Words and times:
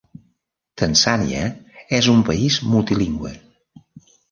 Tanzània 0.81 1.43
és 1.99 2.11
un 2.15 2.25
país 2.31 2.59
multilingüe. 2.73 3.37